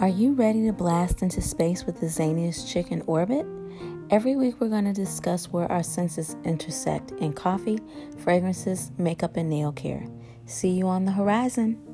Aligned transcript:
Are 0.00 0.08
you 0.08 0.32
ready 0.32 0.64
to 0.64 0.72
blast 0.72 1.20
into 1.20 1.42
space 1.42 1.84
with 1.84 2.00
the 2.00 2.06
zaniest 2.06 2.66
chick 2.66 2.90
in 2.90 3.02
orbit? 3.02 3.44
Every 4.08 4.34
week, 4.34 4.58
we're 4.58 4.70
going 4.70 4.86
to 4.86 4.94
discuss 4.94 5.52
where 5.52 5.70
our 5.70 5.82
senses 5.82 6.38
intersect 6.42 7.10
in 7.20 7.34
coffee, 7.34 7.78
fragrances, 8.16 8.92
makeup, 8.96 9.36
and 9.36 9.50
nail 9.50 9.72
care. 9.72 10.06
See 10.46 10.70
you 10.70 10.86
on 10.86 11.04
the 11.04 11.12
horizon. 11.12 11.89